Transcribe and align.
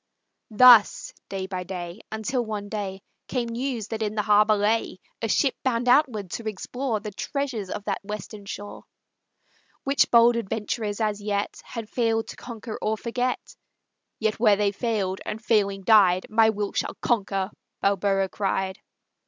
Thus 0.49 1.13
day 1.29 1.45
by 1.45 1.63
day, 1.63 2.01
until 2.11 2.43
one 2.43 2.69
day 2.69 3.03
Came 3.27 3.49
news 3.49 3.89
that 3.89 4.01
in 4.01 4.15
the 4.15 4.23
harbor 4.23 4.55
lay 4.55 4.97
A 5.21 5.27
ship 5.29 5.53
bound 5.63 5.87
outward 5.87 6.31
to 6.31 6.47
explore 6.49 6.99
The 6.99 7.11
treasures 7.11 7.69
of 7.69 7.83
that 7.83 8.03
western 8.03 8.45
shore, 8.45 8.85
Which 9.83 10.09
bold 10.09 10.37
adventurers 10.37 10.99
as 11.01 11.21
yet 11.21 11.61
Had 11.63 11.87
failed 11.87 12.29
to 12.29 12.35
conquer 12.35 12.79
or 12.81 12.97
forget; 12.97 13.55
"Yet 14.17 14.39
where 14.39 14.55
they 14.55 14.71
failed, 14.71 15.21
and 15.23 15.39
failing 15.39 15.83
died, 15.83 16.25
My 16.31 16.49
will 16.49 16.73
shall 16.73 16.95
conquer!" 16.99 17.51
Balboa 17.79 18.29
cried. 18.29 18.79